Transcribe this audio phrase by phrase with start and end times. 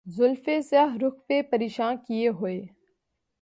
[0.05, 2.61] زلفِ سیاہ رُخ پہ پریشاں کیے ہوئے